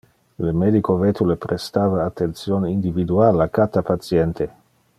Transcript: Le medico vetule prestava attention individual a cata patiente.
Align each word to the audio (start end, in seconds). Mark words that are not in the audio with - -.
Le 0.43 0.53
medico 0.61 0.95
vetule 1.01 1.35
prestava 1.43 2.01
attention 2.07 2.65
individual 2.71 3.45
a 3.47 3.49
cata 3.59 3.85
patiente. 3.91 4.49